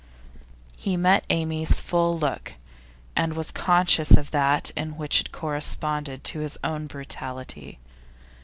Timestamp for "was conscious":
3.35-4.09